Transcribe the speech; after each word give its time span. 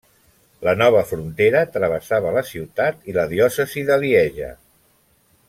La 0.67 0.71
nova 0.77 1.03
frontera 1.09 1.61
travessava 1.75 2.31
la 2.39 2.43
ciutat 2.53 3.07
i 3.13 3.15
la 3.19 3.27
diòcesi 3.35 3.85
de 3.93 4.01
Lieja. 4.07 4.51